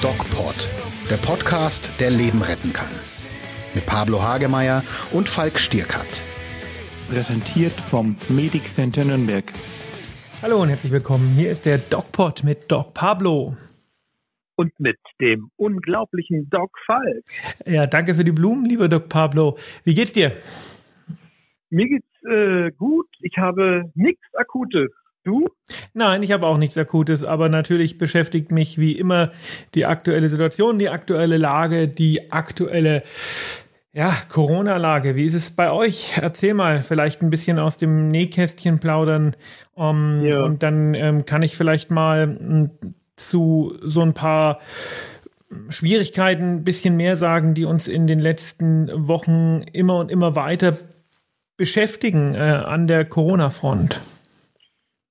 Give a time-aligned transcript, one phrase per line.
[0.00, 0.66] DocPod,
[1.10, 2.88] der Podcast, der Leben retten kann.
[3.74, 6.22] Mit Pablo Hagemeier und Falk Stierkat.
[7.10, 9.44] Präsentiert vom Medic Center Nürnberg.
[10.40, 11.28] Hallo und herzlich willkommen.
[11.34, 13.58] Hier ist der DocPod mit Doc Pablo.
[14.54, 17.24] Und mit dem unglaublichen Doc Falk.
[17.66, 19.58] Ja, danke für die Blumen, lieber Doc Pablo.
[19.84, 20.32] Wie geht's dir?
[21.68, 23.08] Mir geht's äh, gut.
[23.20, 24.90] Ich habe nichts Akutes.
[25.26, 25.48] Du?
[25.92, 29.32] Nein, ich habe auch nichts Akutes, aber natürlich beschäftigt mich wie immer
[29.74, 33.02] die aktuelle Situation, die aktuelle Lage, die aktuelle
[33.92, 35.16] ja, Corona-Lage.
[35.16, 36.12] Wie ist es bei euch?
[36.20, 39.34] Erzähl mal, vielleicht ein bisschen aus dem Nähkästchen plaudern.
[39.74, 40.44] Um, ja.
[40.44, 42.70] Und dann ähm, kann ich vielleicht mal m,
[43.16, 44.60] zu so ein paar
[45.70, 50.76] Schwierigkeiten ein bisschen mehr sagen, die uns in den letzten Wochen immer und immer weiter
[51.56, 54.00] beschäftigen äh, an der Corona-Front.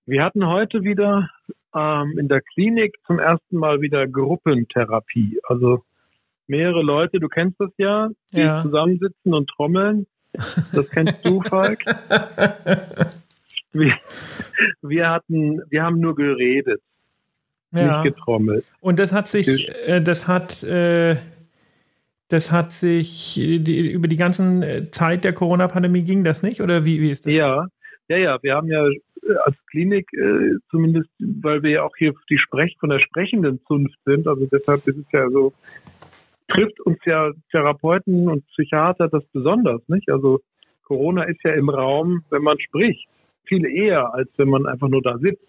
[0.07, 1.29] Wir hatten heute wieder
[1.73, 5.39] ähm, in der Klinik zum ersten Mal wieder Gruppentherapie.
[5.43, 5.83] Also
[6.45, 8.61] mehrere Leute, du kennst das ja, die ja.
[8.61, 10.05] zusammensitzen und trommeln.
[10.73, 11.83] Das kennst du, Falk.
[13.73, 13.93] Wir,
[14.81, 16.81] wir hatten, wir haben nur geredet,
[17.71, 18.03] ja.
[18.03, 18.63] nicht getrommelt.
[18.79, 21.17] Und das hat sich, äh, das hat, äh,
[22.29, 26.61] das hat sich die, über die ganze Zeit der Corona-Pandemie ging das nicht?
[26.61, 27.33] Oder wie, wie ist das?
[27.33, 27.67] Ja,
[28.07, 28.43] ja, ja.
[28.43, 28.87] Wir haben ja
[29.43, 33.97] als Klinik äh, zumindest, weil wir ja auch hier die Sprech von der sprechenden Zunft
[34.05, 35.53] sind, also deshalb ist es ja so,
[36.47, 40.09] trifft uns ja Therapeuten und Psychiater das besonders, nicht?
[40.09, 40.41] Also
[40.83, 43.07] Corona ist ja im Raum, wenn man spricht,
[43.45, 45.43] viel eher, als wenn man einfach nur da sitzt.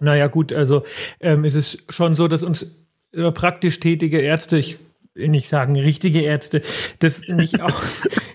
[0.00, 0.82] Naja, gut, also
[1.20, 4.78] ähm, ist es schon so, dass uns äh, praktisch tätige Ärzte, ich
[5.14, 6.62] nicht sagen richtige Ärzte,
[6.98, 7.82] das nicht auch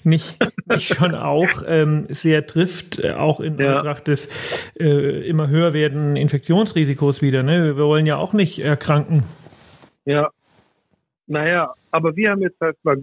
[0.04, 3.76] nicht, nicht schon auch ähm, sehr trifft, äh, auch in ja.
[3.76, 4.30] Betracht des
[4.80, 7.44] äh, immer höher werdenden Infektionsrisikos wieder.
[7.44, 7.76] Ne?
[7.76, 9.24] Wir wollen ja auch nicht erkranken.
[10.06, 10.30] Ja.
[11.28, 12.98] Naja, aber wir haben jetzt halt mal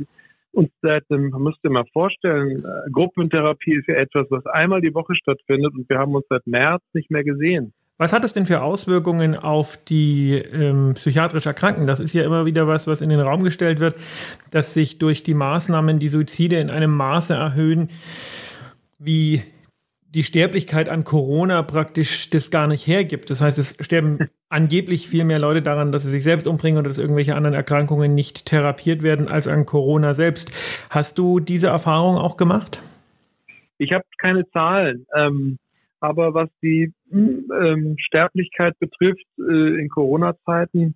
[0.52, 4.94] uns seit dem, man müsste mal vorstellen, äh, Gruppentherapie ist ja etwas, was einmal die
[4.94, 7.72] Woche stattfindet und wir haben uns seit März nicht mehr gesehen.
[7.98, 11.86] Was hat es denn für Auswirkungen auf die ähm, psychiatrisch Erkrankten?
[11.86, 13.96] Das ist ja immer wieder was, was in den Raum gestellt wird,
[14.50, 17.88] dass sich durch die Maßnahmen die Suizide in einem Maße erhöhen,
[18.98, 19.42] wie
[20.08, 23.30] die Sterblichkeit an Corona praktisch das gar nicht hergibt.
[23.30, 24.18] Das heißt, es sterben
[24.48, 28.14] angeblich viel mehr Leute daran, dass sie sich selbst umbringen oder dass irgendwelche anderen Erkrankungen
[28.14, 30.50] nicht therapiert werden als an Corona selbst.
[30.90, 32.80] Hast du diese Erfahrung auch gemacht?
[33.78, 35.06] Ich habe keine Zahlen.
[35.14, 35.58] Ähm,
[36.06, 40.94] aber was die ähm, Sterblichkeit betrifft äh, in Corona-Zeiten,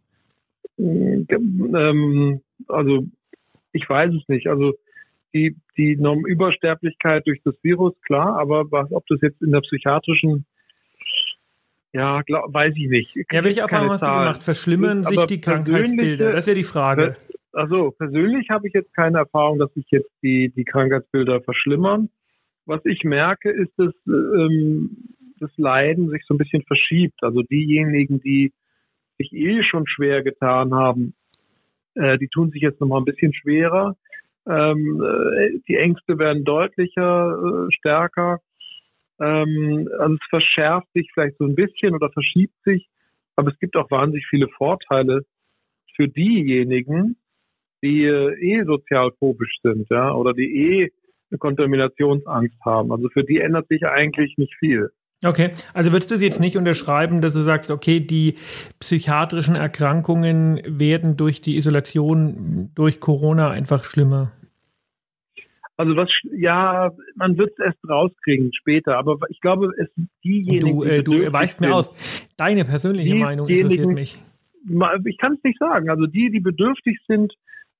[0.78, 3.06] äh, ähm, also
[3.72, 4.46] ich weiß es nicht.
[4.46, 4.74] Also
[5.34, 10.46] die, die Übersterblichkeit durch das Virus, klar, aber was, ob das jetzt in der psychiatrischen
[11.92, 13.16] ja, glaub, weiß ich nicht.
[13.16, 14.42] Ich ja, welche Erfahrungen hast du gemacht?
[14.44, 16.30] Verschlimmern sich die Krankheitsbilder?
[16.30, 17.14] Das ist ja die Frage.
[17.52, 22.08] Also persönlich habe ich jetzt keine Erfahrung, dass sich jetzt die, die Krankheitsbilder verschlimmern
[22.66, 27.22] was ich merke, ist, dass ähm, das Leiden sich so ein bisschen verschiebt.
[27.22, 28.52] Also diejenigen, die
[29.18, 31.14] sich eh schon schwer getan haben,
[31.94, 33.96] äh, die tun sich jetzt nochmal ein bisschen schwerer.
[34.46, 38.40] Ähm, äh, die Ängste werden deutlicher, äh, stärker.
[39.20, 42.88] Ähm, also es verschärft sich vielleicht so ein bisschen oder verschiebt sich,
[43.36, 45.22] aber es gibt auch wahnsinnig viele Vorteile
[45.94, 47.16] für diejenigen,
[47.82, 50.90] die äh, eh sozialphobisch sind, ja, oder die eh
[51.30, 52.92] eine Kontaminationsangst haben.
[52.92, 54.90] Also für die ändert sich eigentlich nicht viel.
[55.24, 58.36] Okay, also würdest du es jetzt nicht unterschreiben, dass du sagst, okay, die
[58.78, 64.32] psychiatrischen Erkrankungen werden durch die Isolation durch Corona einfach schlimmer?
[65.76, 69.88] Also was, ja, man wird es erst rauskriegen später, aber ich glaube, es
[70.24, 70.78] diejenigen.
[70.78, 71.94] Du, äh, du weißt mir aus.
[72.36, 74.18] Deine persönliche Meinung interessiert mich.
[75.06, 75.88] Ich kann es nicht sagen.
[75.88, 77.32] Also die, die bedürftig sind,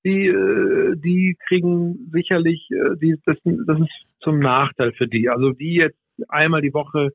[0.03, 5.29] die, äh, die kriegen sicherlich, äh, die, das, das ist zum Nachteil für die.
[5.29, 5.97] Also die jetzt
[6.27, 7.11] einmal die Woche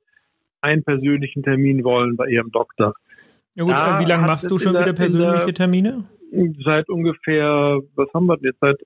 [0.60, 2.94] einen persönlichen Termin wollen bei ihrem Doktor.
[3.54, 6.04] Ja gut, da wie lange machst du schon der, wieder persönliche der, Termine?
[6.65, 8.77] Seit ungefähr, was haben wir jetzt, seit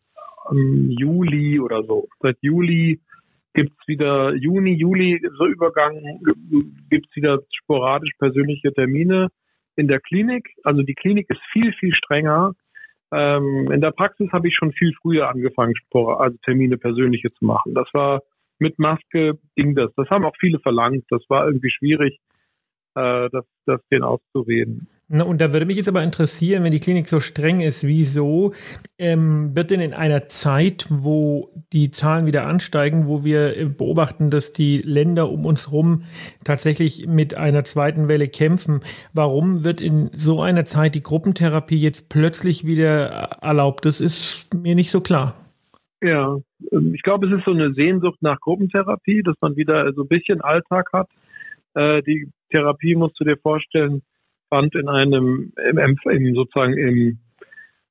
[0.49, 2.09] um, Juli oder so.
[2.21, 3.01] Seit Juli
[3.55, 6.21] gibt's wieder, Juni, Juli, so Übergang,
[6.89, 9.29] gibt's wieder sporadisch persönliche Termine
[9.77, 10.49] in der Klinik.
[10.63, 12.55] Also die Klinik ist viel, viel strenger
[13.13, 17.75] ähm, in der Praxis habe ich schon viel früher angefangen, also Termine persönliche zu machen.
[17.75, 18.23] Das war
[18.59, 19.91] mit Maske ging das.
[19.97, 21.05] Das haben auch viele verlangt.
[21.09, 22.21] Das war irgendwie schwierig,
[22.95, 24.89] äh, das, das denen auszureden.
[25.13, 28.53] Na, und da würde mich jetzt aber interessieren, wenn die Klinik so streng ist, wieso
[28.97, 34.31] ähm, wird denn in einer Zeit, wo die Zahlen wieder ansteigen, wo wir äh, beobachten,
[34.31, 36.05] dass die Länder um uns herum
[36.45, 42.09] tatsächlich mit einer zweiten Welle kämpfen, warum wird in so einer Zeit die Gruppentherapie jetzt
[42.09, 43.07] plötzlich wieder
[43.43, 43.87] erlaubt?
[43.87, 45.35] Das ist mir nicht so klar.
[46.01, 46.39] Ja,
[46.71, 50.09] ähm, ich glaube, es ist so eine Sehnsucht nach Gruppentherapie, dass man wieder so ein
[50.09, 51.09] bisschen Alltag hat.
[51.75, 54.03] Äh, die Therapie musst du dir vorstellen,
[54.51, 57.19] fand in einem, im, im, sozusagen im,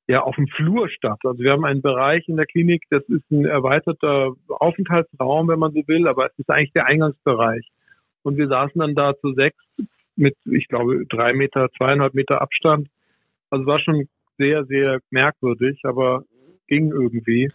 [0.06, 1.18] ja, auf dem Flur statt.
[1.24, 5.72] Also wir haben einen Bereich in der Klinik, das ist ein erweiterter Aufenthaltsraum, wenn man
[5.72, 7.66] so will, aber es ist eigentlich der Eingangsbereich.
[8.22, 9.58] Und wir saßen dann da zu sechs
[10.16, 12.88] mit, ich glaube, drei Meter, zweieinhalb Meter Abstand.
[13.48, 16.24] Also war schon sehr, sehr merkwürdig, aber
[16.66, 17.50] ging irgendwie.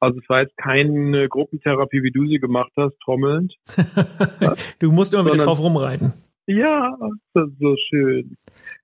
[0.00, 3.54] Also es war jetzt keine Gruppentherapie, wie du sie gemacht hast, trommelnd.
[4.78, 6.12] du musst immer wieder drauf rumreiten.
[6.48, 6.96] Ja,
[7.34, 8.34] das ist so schön.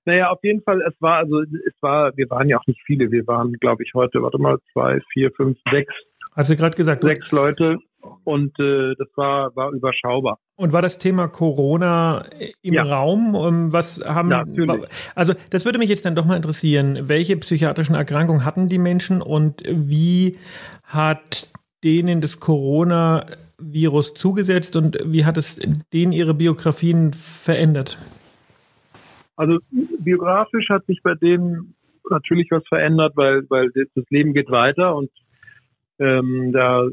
[0.05, 3.09] Naja, auf jeden Fall, es war, also es war, wir waren ja auch nicht viele,
[3.11, 5.91] wir waren, glaube ich, heute, warte mal, zwei, vier, fünf, sechs.
[6.35, 7.01] Hast du gerade gesagt?
[7.01, 7.77] Sechs Leute
[8.23, 10.37] und äh, das war, war überschaubar.
[10.57, 12.25] Und war das Thema Corona
[12.61, 12.83] im ja.
[12.83, 13.71] Raum?
[13.71, 14.45] Was haben, ja,
[15.15, 17.09] also das würde mich jetzt dann doch mal interessieren.
[17.09, 20.37] Welche psychiatrischen Erkrankungen hatten die Menschen und wie
[20.83, 21.47] hat
[21.85, 23.25] denen das Corona
[23.57, 25.59] Virus zugesetzt und wie hat es
[25.93, 27.97] denen ihre Biografien verändert?
[29.37, 29.57] Also
[29.99, 31.75] biografisch hat sich bei denen
[32.09, 35.09] natürlich was verändert, weil, weil das Leben geht weiter und
[35.99, 36.87] ähm, da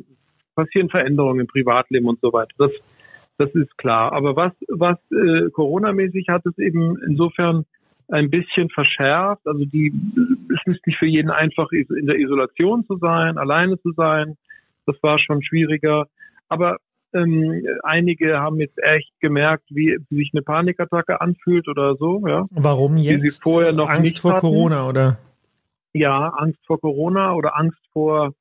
[0.54, 2.52] passieren Veränderungen im Privatleben und so weiter.
[2.58, 2.70] Das,
[3.38, 4.12] das ist klar.
[4.12, 7.64] Aber was, was äh, Corona-mäßig hat es eben insofern
[8.08, 9.46] ein bisschen verschärft.
[9.46, 9.92] Also die,
[10.54, 14.36] es ist nicht für jeden einfach, in der Isolation zu sein, alleine zu sein.
[14.86, 16.06] Das war schon schwieriger.
[16.48, 16.78] Aber
[17.14, 22.26] ähm, einige haben jetzt echt gemerkt, wie, wie sich eine Panikattacke anfühlt oder so.
[22.26, 22.46] Ja.
[22.50, 23.22] Warum jetzt?
[23.22, 24.40] Sie vorher noch Angst nicht vor hatten.
[24.40, 25.18] Corona oder?
[25.92, 28.32] Ja, Angst vor Corona oder Angst vor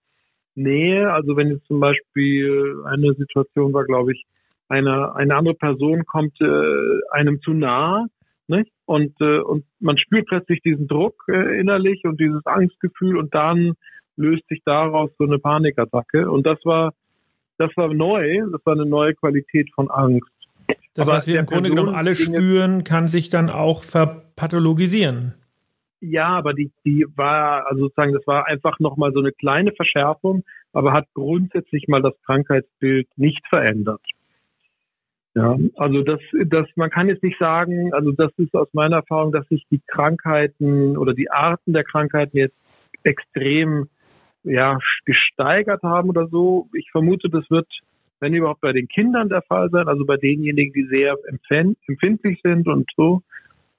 [0.55, 1.11] Nähe.
[1.11, 4.25] Also wenn jetzt zum Beispiel eine Situation war, glaube ich,
[4.69, 8.05] eine, eine andere Person kommt äh, einem zu nah
[8.51, 8.71] nicht?
[8.85, 13.73] Und, äh, und man spürt plötzlich diesen Druck äh, innerlich und dieses Angstgefühl und dann
[14.15, 16.29] löst sich daraus so eine Panikattacke.
[16.29, 16.93] Und das war
[17.61, 20.31] das war neu, das war eine neue Qualität von Angst.
[20.93, 25.35] Das, Aber was wir im Grunde genommen alle spüren, kann sich dann auch verpathologisieren.
[25.99, 30.43] Ja, aber die, die war, also sozusagen, das war einfach nochmal so eine kleine Verschärfung,
[30.73, 34.01] aber hat grundsätzlich mal das Krankheitsbild nicht verändert.
[35.35, 39.31] Ja, also das, das, man kann jetzt nicht sagen, also das ist aus meiner Erfahrung,
[39.31, 42.57] dass sich die Krankheiten oder die Arten der Krankheiten jetzt
[43.03, 43.87] extrem
[44.43, 46.67] ja, gesteigert haben oder so.
[46.73, 47.67] Ich vermute, das wird,
[48.19, 52.67] wenn überhaupt bei den Kindern der Fall sein, also bei denjenigen, die sehr empfindlich sind
[52.67, 53.21] und so,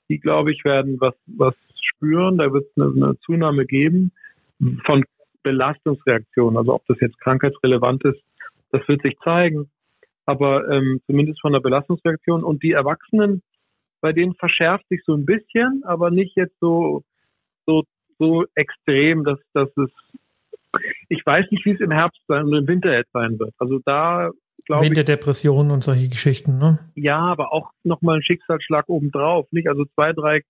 [0.09, 2.39] die, glaube ich, werden was, was spüren.
[2.39, 4.13] Da wird es eine, eine Zunahme geben
[4.85, 5.05] von
[5.43, 6.57] Belastungsreaktionen.
[6.57, 8.23] Also ob das jetzt krankheitsrelevant ist,
[8.71, 9.71] das wird sich zeigen.
[10.25, 12.45] Aber ähm, zumindest von der Belastungsreaktion.
[12.45, 13.43] Und die Erwachsenen,
[14.01, 17.03] bei denen verschärft sich so ein bisschen, aber nicht jetzt so,
[17.67, 17.85] so,
[18.19, 19.91] so extrem, dass, dass es
[21.09, 23.55] ich weiß nicht, wie es im Herbst sein und im Winter jetzt sein wird.
[23.59, 24.31] Also da
[24.65, 24.91] glaube ich.
[24.91, 26.79] Winterdepressionen und solche Geschichten, ne?
[26.95, 29.47] Ja, aber auch nochmal ein Schicksalsschlag obendrauf.
[29.51, 29.69] Nicht?
[29.69, 30.43] Also zwei, drei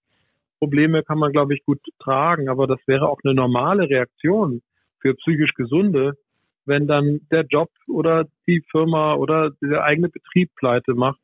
[0.58, 4.62] Probleme kann man, glaube ich, gut tragen, aber das wäre auch eine normale Reaktion
[5.00, 6.16] für psychisch Gesunde,
[6.64, 11.18] wenn dann der Job oder die Firma oder der eigene Betrieb pleite macht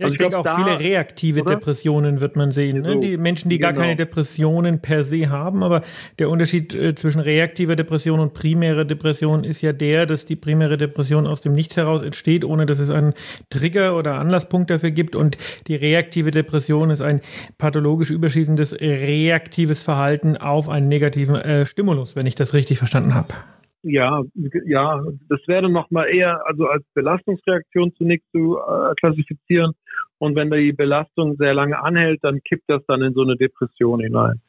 [0.00, 1.56] ja, also ich, denke auch da, viele reaktive oder?
[1.56, 2.80] Depressionen wird man sehen.
[2.80, 2.98] Ne?
[3.00, 3.72] Die Menschen, die genau.
[3.72, 5.82] gar keine Depressionen per se haben, aber
[6.18, 10.78] der Unterschied äh, zwischen reaktiver Depression und primärer Depression ist ja der, dass die primäre
[10.78, 13.12] Depression aus dem Nichts heraus entsteht, ohne dass es einen
[13.50, 15.14] Trigger oder Anlasspunkt dafür gibt.
[15.14, 17.20] Und die reaktive Depression ist ein
[17.58, 23.34] pathologisch überschießendes reaktives Verhalten auf einen negativen äh, Stimulus, wenn ich das richtig verstanden habe.
[23.82, 24.22] Ja,
[24.66, 29.72] ja, das wäre nochmal eher also als Belastungsreaktion zunächst zu äh, klassifizieren.
[30.18, 34.00] Und wenn die Belastung sehr lange anhält, dann kippt das dann in so eine Depression
[34.00, 34.40] hinein.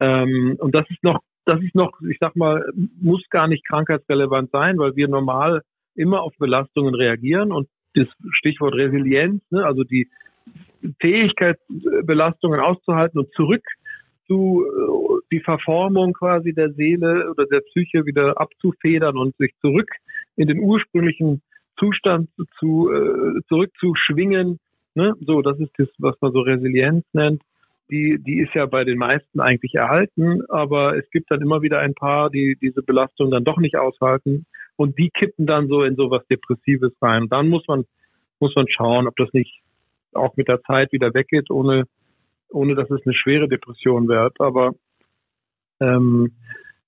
[0.00, 2.68] Ähm, und das ist noch, das ist noch, ich sag mal,
[3.00, 5.62] muss gar nicht krankheitsrelevant sein, weil wir normal
[5.94, 10.08] immer auf Belastungen reagieren und das Stichwort Resilienz, ne, also die
[11.00, 11.58] Fähigkeit,
[12.02, 13.62] Belastungen auszuhalten und zurück
[14.26, 19.88] zu äh, die Verformung quasi der Seele oder der Psyche wieder abzufedern und sich zurück
[20.36, 21.42] in den ursprünglichen
[21.78, 22.28] Zustand
[22.58, 24.58] zu äh, zurückzuschwingen.
[24.94, 25.14] Ne?
[25.20, 27.42] So, das ist das, was man so Resilienz nennt.
[27.90, 31.80] Die, die ist ja bei den meisten eigentlich erhalten, aber es gibt dann immer wieder
[31.80, 35.94] ein paar, die diese Belastung dann doch nicht aushalten und die kippen dann so in
[35.94, 37.28] so was Depressives rein.
[37.28, 37.84] Dann muss man
[38.40, 39.60] muss man schauen, ob das nicht
[40.12, 41.84] auch mit der Zeit wieder weggeht, ohne
[42.48, 44.40] ohne dass es eine schwere Depression wird.
[44.40, 44.72] Aber
[45.80, 46.32] ähm,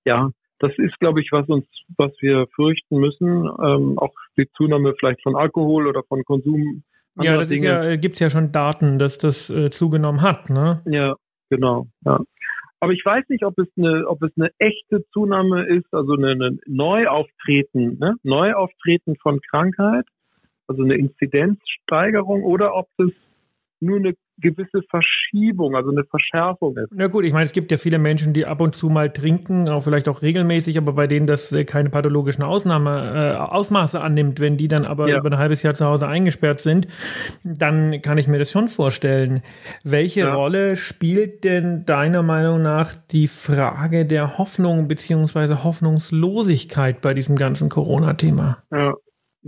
[0.05, 1.67] ja, das ist, glaube ich, was uns,
[1.97, 3.45] was wir fürchten müssen.
[3.63, 6.83] Ähm, auch die Zunahme vielleicht von Alkohol oder von Konsum.
[7.21, 7.61] Ja, das Dinge.
[7.61, 10.83] ist ja, äh, gibt's ja schon Daten, dass das äh, zugenommen hat, ne?
[10.87, 11.15] Ja,
[11.51, 12.21] genau, ja.
[12.81, 16.33] Aber ich weiß nicht, ob es eine, ob es eine echte Zunahme ist, also eine,
[16.33, 18.15] eine Neuauftreten, ne?
[18.23, 20.05] Neuauftreten von Krankheit,
[20.67, 23.13] also eine Inzidenzsteigerung, oder ob es
[23.81, 26.89] nur eine gewisse Verschiebung, also eine Verschärfung ist.
[26.93, 29.69] Na gut, ich meine, es gibt ja viele Menschen, die ab und zu mal trinken,
[29.69, 34.41] auch vielleicht auch regelmäßig, aber bei denen das äh, keine pathologischen Ausnahme, äh, Ausmaße annimmt.
[34.41, 35.19] Wenn die dann aber ja.
[35.19, 36.87] über ein halbes Jahr zu Hause eingesperrt sind,
[37.45, 39.43] dann kann ich mir das schon vorstellen.
[39.85, 40.35] Welche ja.
[40.35, 47.69] Rolle spielt denn deiner Meinung nach die Frage der Hoffnung beziehungsweise Hoffnungslosigkeit bei diesem ganzen
[47.69, 48.59] Corona-Thema?
[48.71, 48.95] Ja.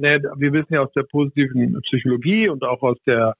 [0.01, 3.35] Nee, wir wissen ja aus der positiven Psychologie und auch aus der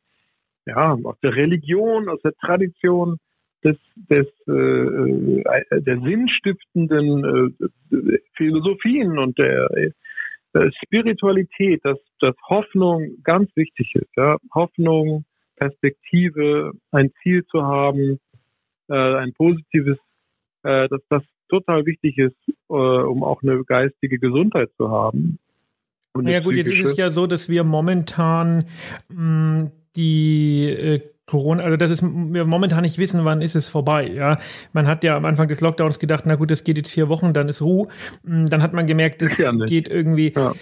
[0.69, 3.19] ja, aus der Religion, aus der Tradition
[3.65, 7.57] des, des äh, äh, der sinnstiftenden
[7.91, 14.11] äh, Philosophien und der äh, Spiritualität, dass, dass Hoffnung ganz wichtig ist.
[14.17, 14.37] Ja?
[14.55, 15.25] Hoffnung,
[15.57, 18.21] Perspektive, ein Ziel zu haben,
[18.89, 19.99] äh, ein positives,
[20.63, 25.39] äh, dass das total wichtig ist, um auch eine geistige Gesundheit zu haben.
[26.27, 28.65] Ja gut, jetzt ist es ja so, dass wir momentan
[29.09, 33.69] mh, mm, die äh, Corona, also das ist, wir momentan nicht wissen, wann ist es
[33.69, 34.09] vorbei.
[34.09, 34.39] Ja,
[34.73, 37.35] man hat ja am Anfang des Lockdowns gedacht, na gut, das geht jetzt vier Wochen,
[37.35, 37.89] dann ist Ruhe.
[38.23, 40.33] Mm, dann hat man gemerkt, das ja, geht irgendwie.
[40.35, 40.55] Ja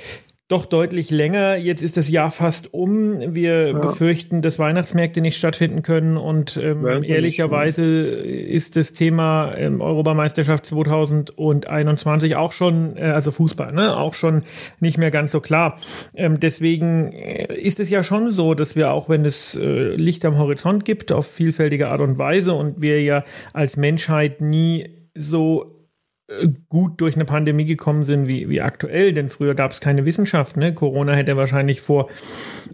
[0.49, 1.57] doch deutlich länger.
[1.57, 3.35] Jetzt ist das Jahr fast um.
[3.35, 3.79] Wir ja.
[3.79, 6.17] befürchten, dass Weihnachtsmärkte nicht stattfinden können.
[6.17, 13.97] Und ähm, ehrlicherweise ist das Thema ähm, Europameisterschaft 2021 auch schon, äh, also Fußball, ne,
[13.97, 14.45] auch schon
[14.79, 15.81] nicht mehr ganz so klar.
[16.15, 20.25] Ähm, deswegen äh, ist es ja schon so, dass wir auch, wenn es äh, Licht
[20.25, 25.76] am Horizont gibt, auf vielfältige Art und Weise und wir ja als Menschheit nie so
[26.69, 30.57] gut durch eine Pandemie gekommen sind wie, wie aktuell, denn früher gab es keine Wissenschaft.
[30.57, 30.75] Ne?
[30.75, 32.09] Corona hätte wahrscheinlich vor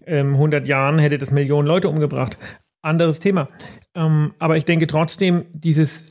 [0.06, 2.38] ähm, 100 Jahren hätte das Millionen Leute umgebracht.
[2.80, 3.48] Anderes Thema.
[3.94, 6.04] Ähm, aber ich denke trotzdem, dieses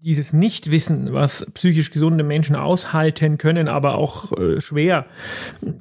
[0.00, 5.06] dieses Nichtwissen, was psychisch gesunde Menschen aushalten können, aber auch äh, schwer,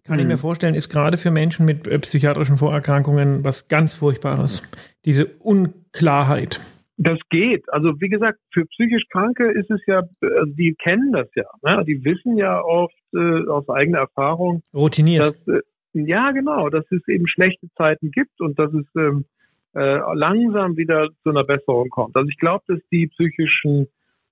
[0.06, 0.20] kann mhm.
[0.20, 4.64] ich mir vorstellen, ist gerade für Menschen mit äh, psychiatrischen Vorerkrankungen was ganz Furchtbares.
[5.06, 6.60] Diese Unklarheit.
[7.00, 7.64] Das geht.
[7.72, 11.46] Also wie gesagt, für psychisch Kranke ist es ja, also die kennen das ja.
[11.62, 11.86] Ne?
[11.86, 14.64] Die wissen ja oft äh, aus eigener Erfahrung.
[14.74, 15.36] Routiniert.
[15.46, 15.62] Dass, äh,
[15.94, 19.26] ja, genau, dass es eben schlechte Zeiten gibt und dass es ähm,
[19.76, 22.16] äh, langsam wieder zu einer Besserung kommt.
[22.16, 23.88] Also ich glaube, dass die psychischen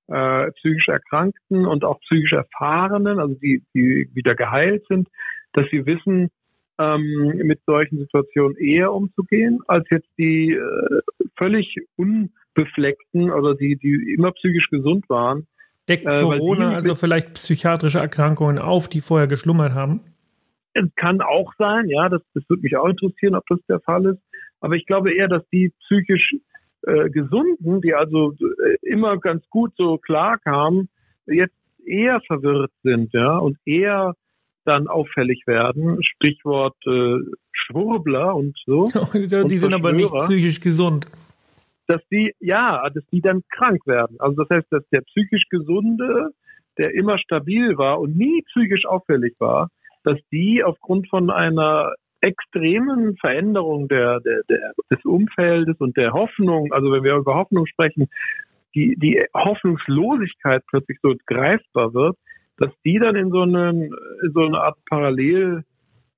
[0.08, 5.08] äh, psychisch Erkrankten und auch psychisch Erfahrenen, also die, die wieder geheilt sind,
[5.54, 6.30] dass sie wissen,
[6.78, 11.02] ähm, mit solchen Situationen eher umzugehen, als jetzt die äh,
[11.38, 15.46] völlig un Befleckten oder die, die immer psychisch gesund waren.
[15.88, 20.02] Deckt äh, Corona also vielleicht psychiatrische Erkrankungen auf, die vorher geschlummert haben?
[20.74, 24.06] Es kann auch sein, ja, das, das würde mich auch interessieren, ob das der Fall
[24.06, 24.20] ist.
[24.62, 26.36] Aber ich glaube eher, dass die psychisch
[26.82, 30.90] äh, Gesunden, die also äh, immer ganz gut so klar kamen,
[31.28, 34.16] jetzt eher verwirrt sind, ja, und eher
[34.66, 36.00] dann auffällig werden.
[36.04, 37.18] Stichwort äh,
[37.52, 38.90] Schwurbler und so.
[39.14, 41.08] die und sind aber nicht psychisch gesund
[41.88, 44.18] dass die, ja, dass die dann krank werden.
[44.20, 46.32] Also das heißt, dass der psychisch Gesunde,
[46.78, 49.68] der immer stabil war und nie psychisch auffällig war,
[50.04, 56.74] dass die aufgrund von einer extremen Veränderung der, der, der, des Umfeldes und der Hoffnung,
[56.74, 58.08] also wenn wir über Hoffnung sprechen,
[58.74, 62.18] die, die Hoffnungslosigkeit plötzlich so greifbar wird,
[62.58, 65.64] dass die dann in so, einen, in so eine Art Parallel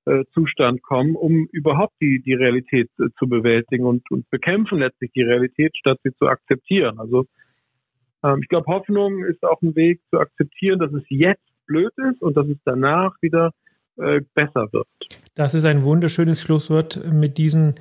[0.08, 5.12] äh, Zustand kommen, um überhaupt die, die Realität äh, zu bewältigen und, und bekämpfen letztlich
[5.12, 6.98] die Realität, statt sie zu akzeptieren.
[6.98, 7.26] Also
[8.24, 12.22] ähm, ich glaube, Hoffnung ist auch ein Weg zu akzeptieren, dass es jetzt blöd ist
[12.22, 13.52] und dass es danach wieder
[13.96, 14.88] äh, besser wird.
[15.34, 17.00] Das ist ein wunderschönes Schlusswort.
[17.12, 17.74] Mit diesem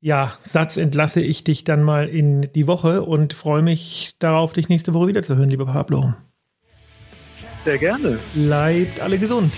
[0.00, 4.68] ja, Satz entlasse ich dich dann mal in die Woche und freue mich darauf, dich
[4.68, 6.14] nächste Woche wiederzuhören, lieber Pablo.
[7.64, 8.18] Sehr gerne.
[8.34, 9.52] Bleibt alle gesund.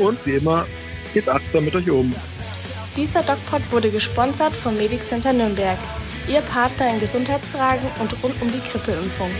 [0.00, 0.64] Und wie immer,
[1.12, 2.14] Geht achtsam mit euch um.
[2.96, 5.78] Dieser DocPod wurde gesponsert vom Medic Center Nürnberg.
[6.28, 9.30] Ihr Partner in Gesundheitsfragen und rund um die Grippeimpfung.